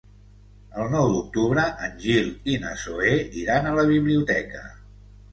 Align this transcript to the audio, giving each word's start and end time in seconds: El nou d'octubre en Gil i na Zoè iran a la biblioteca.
El 0.83 0.87
nou 0.93 1.09
d'octubre 1.09 1.65
en 1.87 1.99
Gil 2.05 2.31
i 2.53 2.55
na 2.63 2.71
Zoè 2.85 3.11
iran 3.41 3.69
a 3.69 3.75
la 3.81 3.85
biblioteca. 3.91 4.63